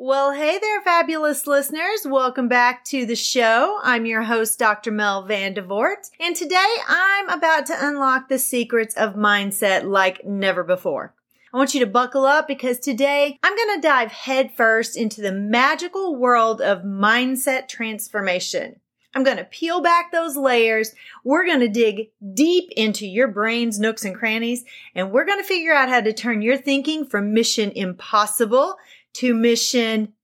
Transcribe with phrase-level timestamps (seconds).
[0.00, 2.06] Well, hey there, fabulous listeners.
[2.06, 3.80] Welcome back to the show.
[3.82, 4.92] I'm your host, Dr.
[4.92, 11.14] Mel Vandevort, and today I'm about to unlock the secrets of mindset like never before.
[11.52, 15.32] I want you to buckle up because today I'm going to dive headfirst into the
[15.32, 18.78] magical world of mindset transformation.
[19.14, 20.94] I'm going to peel back those layers.
[21.24, 25.48] We're going to dig deep into your brain's nooks and crannies, and we're going to
[25.48, 28.76] figure out how to turn your thinking from mission impossible
[29.14, 30.14] to mission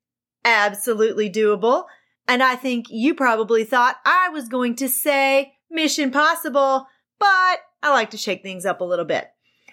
[0.45, 1.85] absolutely doable.
[2.27, 6.87] And I think you probably thought I was going to say mission possible,
[7.19, 9.31] but I like to shake things up a little bit.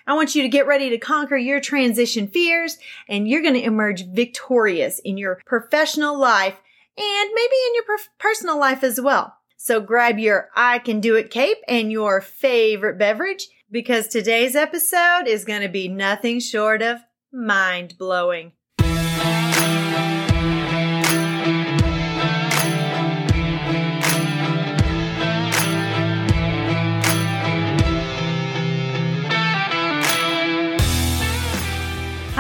[0.08, 2.78] I want you to get ready to conquer your transition fears
[3.08, 6.60] and you're going to emerge victorious in your professional life
[6.98, 9.36] and maybe in your personal life as well.
[9.58, 15.28] So grab your I can do it cape and your favorite beverage because today's episode
[15.28, 17.00] is going to be nothing short of
[17.32, 18.54] mind blowing.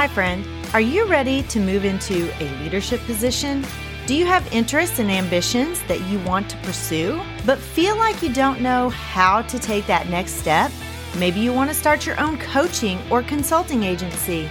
[0.01, 0.43] Hi, friend.
[0.73, 3.63] Are you ready to move into a leadership position?
[4.07, 8.33] Do you have interests and ambitions that you want to pursue, but feel like you
[8.33, 10.71] don't know how to take that next step?
[11.19, 14.49] Maybe you want to start your own coaching or consulting agency.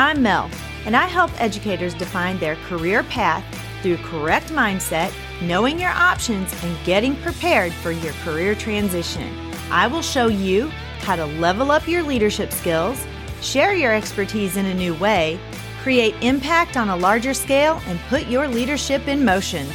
[0.00, 0.50] I'm Mel,
[0.86, 3.44] and I help educators define their career path
[3.82, 9.32] through correct mindset, knowing your options, and getting prepared for your career transition.
[9.70, 10.68] I will show you
[11.02, 13.06] how to level up your leadership skills
[13.40, 15.38] share your expertise in a new way,
[15.82, 19.66] create impact on a larger scale, and put your leadership in motion.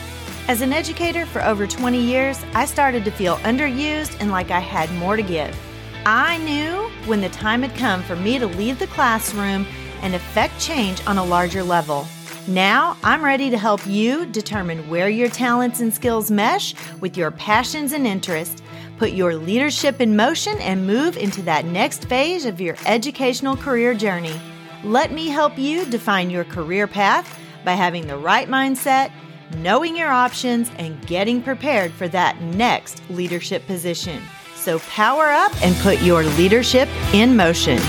[0.47, 4.59] As an educator for over 20 years, I started to feel underused and like I
[4.59, 5.57] had more to give.
[6.05, 9.65] I knew when the time had come for me to leave the classroom
[10.03, 12.07] and affect change on a larger level.
[12.47, 17.31] Now I'm ready to help you determine where your talents and skills mesh with your
[17.31, 18.61] passions and interests
[18.97, 23.93] Put your leadership in motion and move into that next phase of your educational career
[23.93, 24.39] journey.
[24.83, 29.11] Let me help you define your career path by having the right mindset,
[29.57, 34.21] knowing your options, and getting prepared for that next leadership position.
[34.55, 37.79] So power up and put your leadership in motion.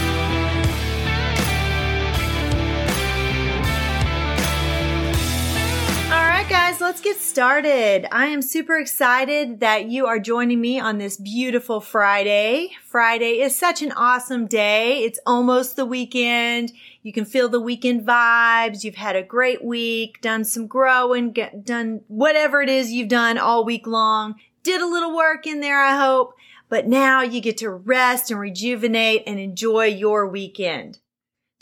[6.96, 8.08] Let's get started.
[8.10, 12.70] I am super excited that you are joining me on this beautiful Friday.
[12.86, 15.04] Friday is such an awesome day.
[15.04, 16.72] It's almost the weekend.
[17.02, 18.82] You can feel the weekend vibes.
[18.82, 23.36] You've had a great week, done some growing, get, done whatever it is you've done
[23.36, 24.36] all week long.
[24.62, 26.32] Did a little work in there, I hope.
[26.70, 31.00] But now you get to rest and rejuvenate and enjoy your weekend.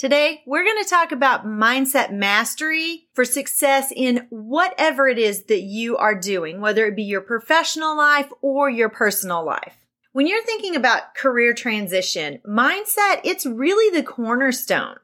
[0.05, 5.63] Today, we're going to talk about mindset mastery for success in whatever it is that
[5.63, 9.87] you are doing, whether it be your professional life or your personal life.
[10.13, 14.97] When you're thinking about career transition, mindset, it's really the cornerstone.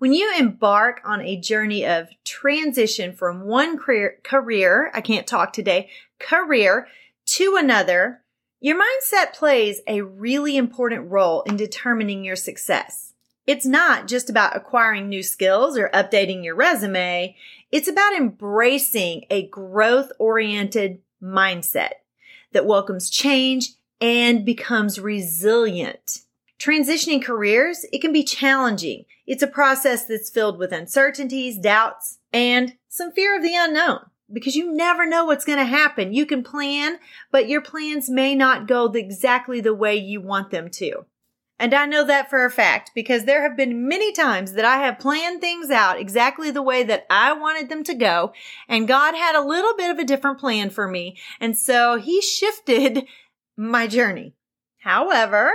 [0.00, 5.52] When you embark on a journey of transition from one career, career, I can't talk
[5.52, 6.88] today, career
[7.26, 8.22] to another,
[8.58, 13.09] your mindset plays a really important role in determining your success.
[13.50, 17.34] It's not just about acquiring new skills or updating your resume.
[17.72, 21.94] It's about embracing a growth oriented mindset
[22.52, 26.20] that welcomes change and becomes resilient.
[26.60, 29.04] Transitioning careers, it can be challenging.
[29.26, 33.98] It's a process that's filled with uncertainties, doubts, and some fear of the unknown
[34.32, 36.12] because you never know what's going to happen.
[36.12, 37.00] You can plan,
[37.32, 41.04] but your plans may not go exactly the way you want them to.
[41.60, 44.78] And I know that for a fact because there have been many times that I
[44.78, 48.32] have planned things out exactly the way that I wanted them to go.
[48.66, 51.18] And God had a little bit of a different plan for me.
[51.38, 53.04] And so he shifted
[53.58, 54.32] my journey.
[54.78, 55.52] However,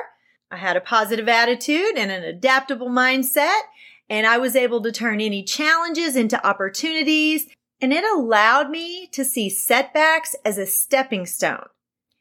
[0.52, 3.62] I had a positive attitude and an adaptable mindset
[4.08, 7.48] and I was able to turn any challenges into opportunities
[7.82, 11.66] and it allowed me to see setbacks as a stepping stone.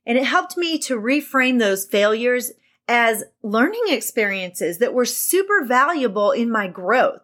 [0.06, 2.50] And it helped me to reframe those failures
[2.88, 7.22] as learning experiences that were super valuable in my growth.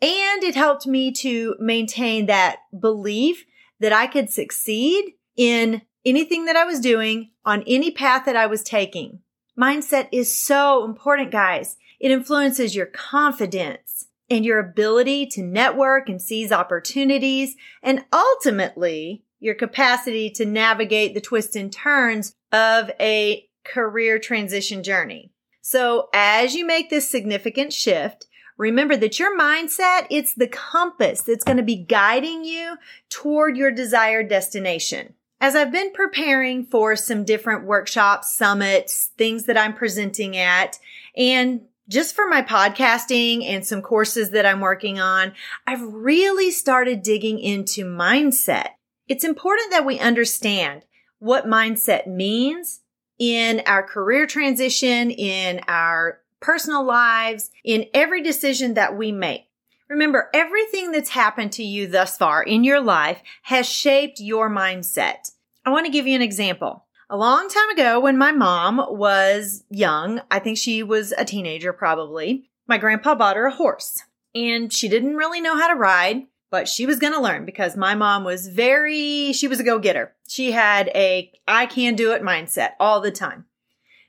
[0.00, 3.44] And it helped me to maintain that belief
[3.80, 8.46] that I could succeed in anything that I was doing on any path that I
[8.46, 9.20] was taking.
[9.58, 11.76] Mindset is so important, guys.
[12.00, 19.54] It influences your confidence and your ability to network and seize opportunities and ultimately your
[19.54, 25.32] capacity to navigate the twists and turns of a career transition journey.
[25.60, 28.26] So as you make this significant shift,
[28.62, 32.76] Remember that your mindset, it's the compass that's going to be guiding you
[33.08, 35.14] toward your desired destination.
[35.40, 40.78] As I've been preparing for some different workshops, summits, things that I'm presenting at,
[41.16, 45.32] and just for my podcasting and some courses that I'm working on,
[45.66, 48.68] I've really started digging into mindset.
[49.08, 50.84] It's important that we understand
[51.18, 52.81] what mindset means
[53.22, 59.44] in our career transition, in our personal lives, in every decision that we make.
[59.88, 65.30] Remember, everything that's happened to you thus far in your life has shaped your mindset.
[65.64, 66.86] I want to give you an example.
[67.08, 71.72] A long time ago, when my mom was young, I think she was a teenager
[71.72, 74.02] probably, my grandpa bought her a horse.
[74.34, 77.78] And she didn't really know how to ride, but she was going to learn because
[77.78, 80.14] my mom was very, she was a go getter.
[80.28, 83.46] She had a I can do it mindset all the time.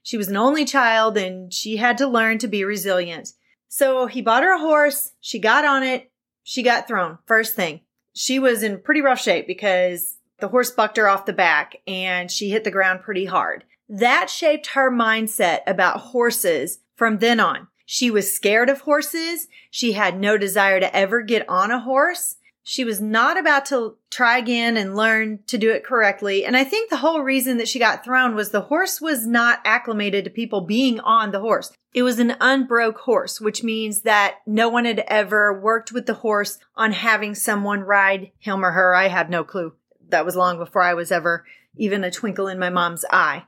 [0.04, 3.31] She was an only child and she had to learn to be resilient.
[3.69, 5.13] So he bought her a horse.
[5.22, 6.12] She got on it.
[6.44, 7.18] She got thrown.
[7.25, 7.80] First thing.
[8.13, 12.30] She was in pretty rough shape because the horse bucked her off the back and
[12.30, 13.63] she hit the ground pretty hard.
[13.88, 17.69] That shaped her mindset about horses from then on.
[17.94, 19.48] She was scared of horses.
[19.69, 22.38] She had no desire to ever get on a horse.
[22.63, 26.44] She was not about to try again and learn to do it correctly.
[26.44, 29.60] And I think the whole reason that she got thrown was the horse was not
[29.63, 31.72] acclimated to people being on the horse.
[31.94, 36.16] It was an unbroke horse, which means that no one had ever worked with the
[36.16, 38.95] horse on having someone ride him or her.
[38.95, 39.74] I have no clue.
[40.10, 41.45] That was long before I was ever
[41.75, 43.44] even a twinkle in my mom's eye.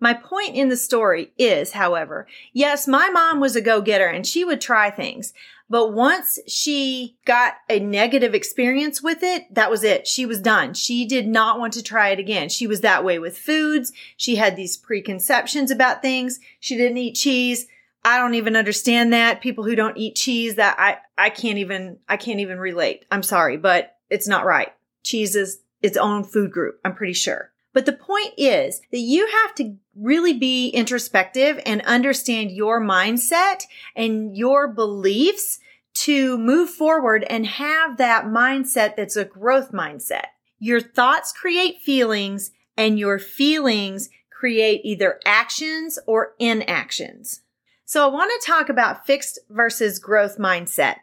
[0.00, 4.44] My point in the story is, however, yes, my mom was a go-getter and she
[4.44, 5.34] would try things.
[5.68, 10.08] But once she got a negative experience with it, that was it.
[10.08, 10.74] She was done.
[10.74, 12.48] She did not want to try it again.
[12.48, 13.92] She was that way with foods.
[14.16, 16.40] She had these preconceptions about things.
[16.58, 17.68] She didn't eat cheese.
[18.02, 19.42] I don't even understand that.
[19.42, 23.04] People who don't eat cheese, that I, I can't even, I can't even relate.
[23.10, 24.72] I'm sorry, but it's not right.
[25.04, 26.80] Cheese is its own food group.
[26.84, 27.49] I'm pretty sure.
[27.72, 33.62] But the point is that you have to really be introspective and understand your mindset
[33.94, 35.60] and your beliefs
[35.92, 40.26] to move forward and have that mindset that's a growth mindset.
[40.58, 47.42] Your thoughts create feelings and your feelings create either actions or inactions.
[47.84, 50.96] So I want to talk about fixed versus growth mindset.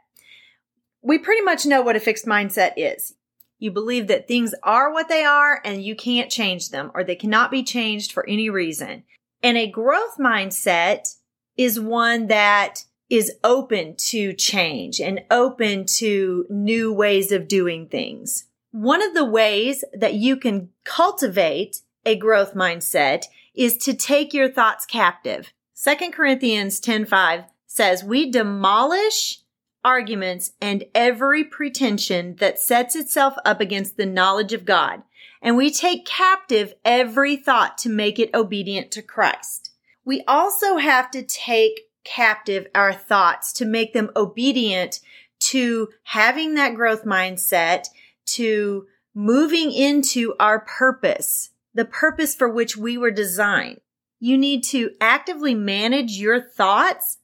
[1.02, 3.14] We pretty much know what a fixed mindset is.
[3.60, 7.16] You believe that things are what they are and you can't change them or they
[7.16, 9.04] cannot be changed for any reason.
[9.42, 11.16] And a growth mindset
[11.58, 18.46] is one that is open to change and open to new ways of doing things.
[18.72, 23.24] One of the ways that you can cultivate a growth mindset
[23.56, 25.52] is to take your thoughts captive.
[25.76, 29.40] 2 Corinthians 10:5 says, "We demolish
[29.88, 35.02] arguments, and every pretension that sets itself up against the knowledge of God.
[35.42, 39.72] And we take captive every thought to make it obedient to Christ.
[40.04, 45.00] We also have to take captive our thoughts to make them obedient
[45.40, 47.86] to having that growth mindset,
[48.26, 53.80] to moving into our purpose, the purpose for which we were designed.
[54.20, 57.20] You need to actively manage your thoughts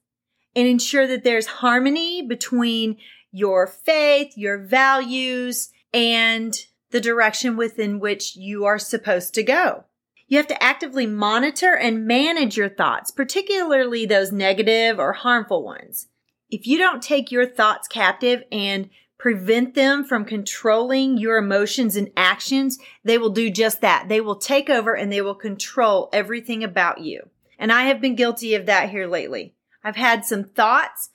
[0.55, 2.97] and ensure that there's harmony between
[3.31, 6.55] your faith, your values, and
[6.91, 9.86] the direction within which you are supposed to go.
[10.27, 16.07] You have to actively monitor and manage your thoughts, particularly those negative or harmful ones.
[16.50, 22.12] If you don't take your thoughts captive and prevent them from controlling your emotions and
[22.15, 24.07] actions, they will do just that.
[24.10, 27.29] They will take over and they will control everything about you.
[27.57, 29.55] And I have been guilty of that here lately.
[29.84, 31.10] I've had some thoughts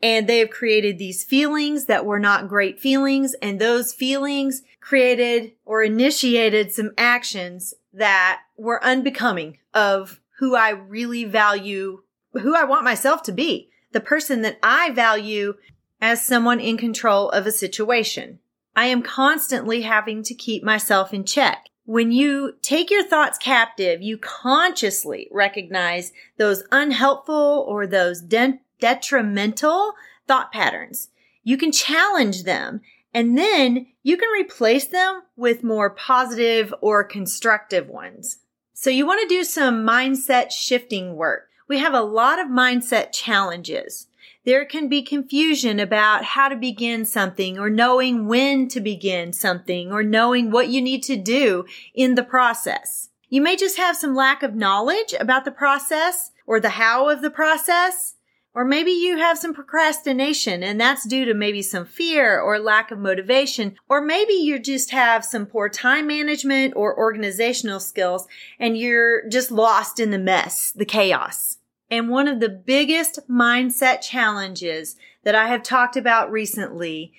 [0.00, 3.34] and they have created these feelings that were not great feelings.
[3.42, 11.24] And those feelings created or initiated some actions that were unbecoming of who I really
[11.24, 15.54] value, who I want myself to be, the person that I value
[16.00, 18.38] as someone in control of a situation.
[18.76, 21.64] I am constantly having to keep myself in check.
[21.88, 29.94] When you take your thoughts captive, you consciously recognize those unhelpful or those de- detrimental
[30.26, 31.08] thought patterns.
[31.44, 32.82] You can challenge them
[33.14, 38.40] and then you can replace them with more positive or constructive ones.
[38.74, 41.48] So you want to do some mindset shifting work.
[41.68, 44.08] We have a lot of mindset challenges
[44.48, 49.92] there can be confusion about how to begin something or knowing when to begin something
[49.92, 53.10] or knowing what you need to do in the process.
[53.28, 57.20] You may just have some lack of knowledge about the process or the how of
[57.20, 58.14] the process,
[58.54, 62.90] Or maybe you have some procrastination and that's due to maybe some fear or lack
[62.90, 63.76] of motivation.
[63.88, 68.26] Or maybe you just have some poor time management or organizational skills
[68.58, 71.57] and you're just lost in the mess, the chaos.
[71.90, 77.12] And one of the biggest mindset challenges that I have talked about recently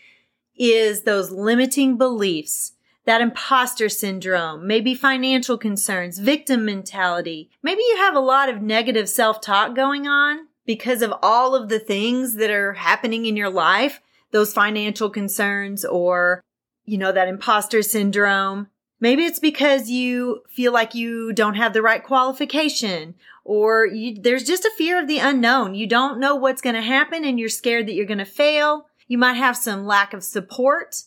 [0.56, 2.74] is those limiting beliefs
[3.06, 7.50] that imposter syndrome, maybe financial concerns, victim mentality.
[7.64, 11.80] Maybe you have a lot of negative self-talk going on because of all of the
[11.80, 16.44] things that are happening in your life, those financial concerns or,
[16.86, 18.68] you know, that imposter syndrome.
[19.00, 23.16] Maybe it's because you feel like you don't have the right qualification
[23.46, 25.74] or you, there's just a fear of the unknown.
[25.74, 28.88] You don't know what's going to happen and you're scared that you're going to fail.
[29.08, 31.04] You might have some lack of support.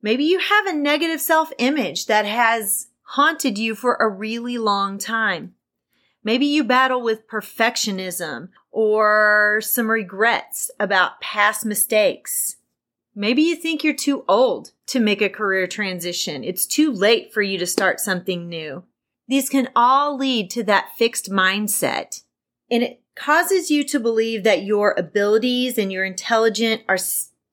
[0.00, 4.98] Maybe you have a negative self image that has haunted you for a really long
[4.98, 5.54] time.
[6.24, 12.56] Maybe you battle with perfectionism or some regrets about past mistakes.
[13.14, 16.44] Maybe you think you're too old to make a career transition.
[16.44, 18.84] It's too late for you to start something new.
[19.28, 22.22] These can all lead to that fixed mindset.
[22.70, 26.98] And it causes you to believe that your abilities and your intelligent are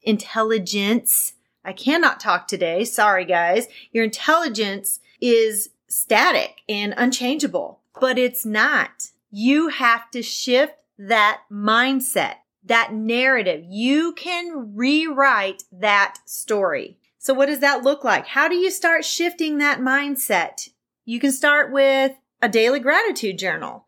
[0.01, 1.33] intelligence.
[1.65, 2.85] I cannot talk today.
[2.85, 3.67] Sorry guys.
[3.91, 9.11] Your intelligence is static and unchangeable, but it's not.
[9.29, 13.63] You have to shift that mindset, that narrative.
[13.67, 16.97] You can rewrite that story.
[17.17, 18.27] So what does that look like?
[18.27, 20.69] How do you start shifting that mindset?
[21.05, 23.85] You can start with a daily gratitude journal.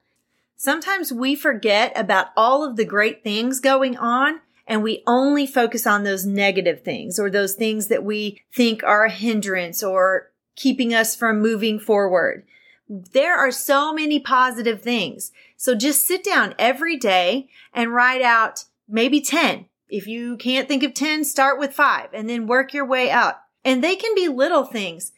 [0.57, 5.87] Sometimes we forget about all of the great things going on and we only focus
[5.87, 10.93] on those negative things or those things that we think are a hindrance or keeping
[10.93, 12.45] us from moving forward.
[12.93, 15.31] There are so many positive things.
[15.55, 19.67] So just sit down every day and write out maybe 10.
[19.88, 23.48] If you can't think of 10, start with five and then work your way up.
[23.63, 25.13] And they can be little things.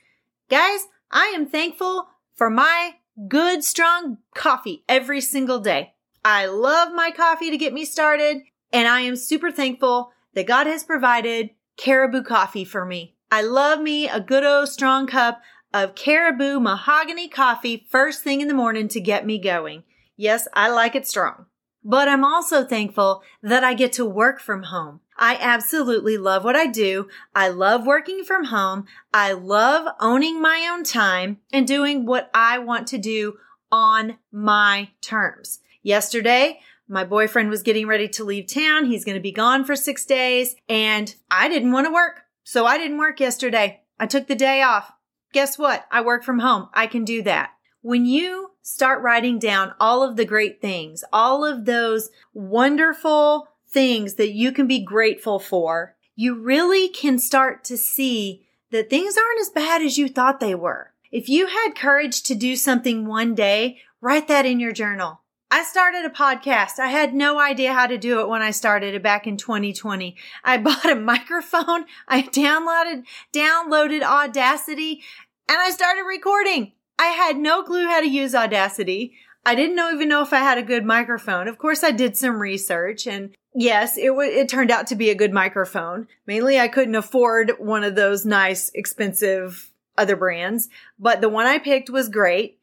[0.52, 5.96] Guys, I am thankful for my good, strong coffee every single day.
[6.24, 8.44] I love my coffee to get me started.
[8.72, 13.16] And I am super thankful that God has provided caribou coffee for me.
[13.32, 15.42] I love me a good old strong cup
[15.74, 19.84] of caribou mahogany coffee first thing in the morning to get me going.
[20.16, 21.48] Yes, I like it strong.
[21.84, 25.02] But I'm also thankful that I get to work from home.
[25.18, 27.08] I absolutely love what I do.
[27.36, 28.86] I love working from home.
[29.14, 33.38] I love owning my own time and doing what I want to do
[33.72, 35.60] on my terms.
[35.82, 38.86] Yesterday, my boyfriend was getting ready to leave town.
[38.86, 42.22] He's going to be gone for six days and I didn't want to work.
[42.44, 43.82] So I didn't work yesterday.
[44.00, 44.92] I took the day off.
[45.34, 45.86] Guess what?
[45.92, 46.70] I work from home.
[46.74, 47.52] I can do that.
[47.82, 54.14] When you start writing down all of the great things, all of those wonderful things
[54.14, 59.42] that you can be grateful for, you really can start to see that things aren't
[59.42, 60.94] as bad as you thought they were.
[61.12, 65.22] If you had courage to do something one day, write that in your journal.
[65.56, 66.80] I started a podcast.
[66.80, 70.16] I had no idea how to do it when I started it back in 2020.
[70.44, 71.86] I bought a microphone.
[72.08, 75.04] I downloaded, downloaded Audacity
[75.48, 76.72] and I started recording.
[76.98, 79.14] I had no clue how to use Audacity.
[79.46, 81.48] I didn't know, even know if I had a good microphone.
[81.48, 85.12] Of course, I did some research and yes, it w- it turned out to be
[85.12, 86.08] a good microphone.
[86.26, 90.68] Mainly I couldn't afford one of those nice, expensive other brands,
[90.98, 92.58] but the one I picked was great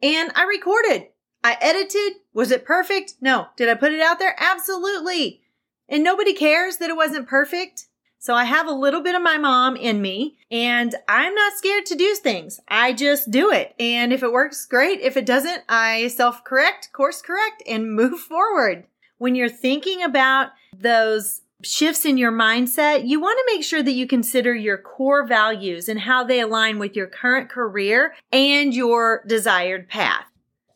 [0.00, 1.08] and I recorded.
[1.44, 2.14] I edited.
[2.38, 3.14] Was it perfect?
[3.20, 3.48] No.
[3.56, 4.36] Did I put it out there?
[4.38, 5.40] Absolutely.
[5.88, 7.86] And nobody cares that it wasn't perfect.
[8.20, 11.84] So I have a little bit of my mom in me and I'm not scared
[11.86, 12.60] to do things.
[12.68, 13.74] I just do it.
[13.80, 15.00] And if it works, great.
[15.00, 18.84] If it doesn't, I self correct, course correct and move forward.
[19.16, 23.94] When you're thinking about those shifts in your mindset, you want to make sure that
[23.94, 29.24] you consider your core values and how they align with your current career and your
[29.26, 30.27] desired path.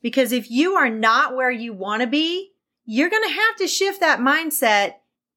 [0.02, 2.52] Because if you are not where you want to be,
[2.85, 4.94] you're going to have to shift that mindset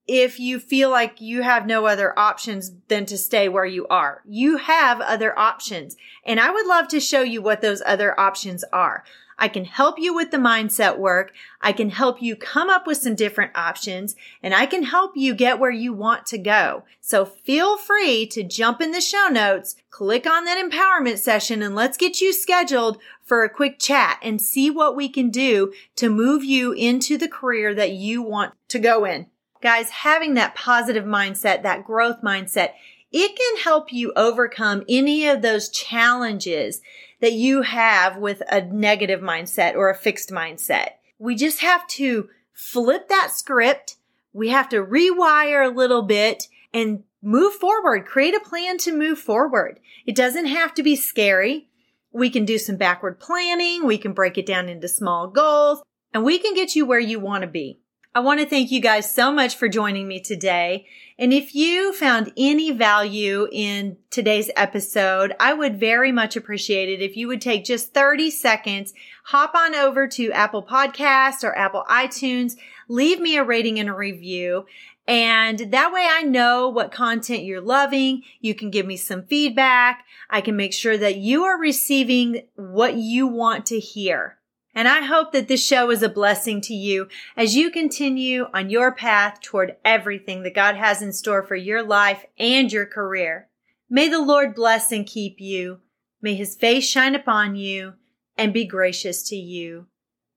[0.07, 4.21] if you feel like you have no other options than to stay where you are.
[4.25, 5.95] You have other options.
[6.25, 9.03] And I would love to show you what those other options are.
[9.37, 11.33] I can help you with the mindset work.
[11.61, 15.35] I can help you come up with some different options and I can help you
[15.35, 16.83] get where you want to go.
[17.01, 21.75] So feel free to jump in the show notes, click on that empowerment session and
[21.75, 26.09] let's get you scheduled for a quick chat and see what we can do to
[26.09, 29.27] move you into the career that you want to go in.
[29.61, 32.71] Guys, having that positive mindset, that growth mindset,
[33.11, 36.81] it can help you overcome any of those challenges
[37.21, 40.89] that you have with a negative mindset or a fixed mindset.
[41.17, 43.95] We just have to flip that script.
[44.33, 48.05] We have to rewire a little bit and move forward.
[48.05, 49.79] Create a plan to move forward.
[50.05, 51.67] It doesn't have to be scary.
[52.11, 53.85] We can do some backward planning.
[53.85, 55.81] We can break it down into small goals
[56.13, 57.79] and we can get you where you want to be.
[58.15, 60.87] I want to thank you guys so much for joining me today.
[61.19, 67.01] And if you found any value in today's episode, I would very much appreciate it
[67.01, 68.93] if you would take just 30 seconds,
[69.25, 72.53] hop on over to Apple Podcasts or Apple iTunes,
[72.87, 74.65] leave me a rating and a review.
[75.05, 78.23] And that way I know what content you're loving.
[78.39, 80.05] You can give me some feedback.
[80.29, 84.37] I can make sure that you are receiving what you want to hear.
[84.75, 88.69] And I hope that this show is a blessing to you as you continue on
[88.69, 93.47] your path toward everything that God has in store for your life and your career.
[93.89, 95.79] May the Lord bless and keep you.
[96.21, 97.93] May his face shine upon you
[98.37, 99.87] and be gracious to you.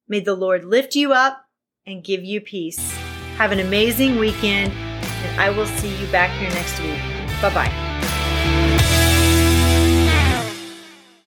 [0.07, 1.45] May the Lord lift you up
[1.85, 2.97] and give you peace.
[3.37, 6.99] Have an amazing weekend, and I will see you back here next week.
[7.41, 7.88] Bye bye.